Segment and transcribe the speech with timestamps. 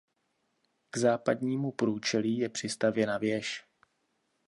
[0.89, 3.65] K západnímu průčelí je přistavěna věž.